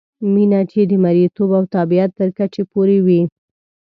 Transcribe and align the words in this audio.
مینه 0.33 0.59
چې 0.71 0.79
د 0.89 0.91
مریتوب 1.03 1.49
او 1.57 1.63
تابعیت 1.75 2.11
تر 2.19 2.29
کچې 2.37 2.63
پورې 2.71 2.97
وي. 3.05 3.21